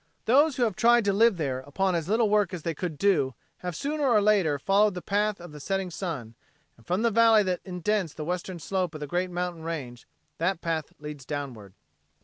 [0.25, 3.35] Those who have tried to live there upon as little work as they could do
[3.59, 6.33] have sooner or later followed the path of the setting sun,
[6.75, 10.07] and from the valley that indents the western slope of the great mountain range,
[10.39, 11.73] that path leads downward.